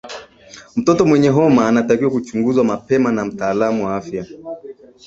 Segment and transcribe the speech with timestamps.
[0.75, 4.25] mtoto mwenye homa anatakiwa kuchunguzwa mapema na mtaalamu wa afya